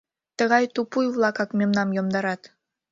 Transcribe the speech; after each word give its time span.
—Тыгай 0.37 0.63
тупуй-влакак 0.75 1.49
мемнам 1.59 1.89
йомдарат! 1.97 2.41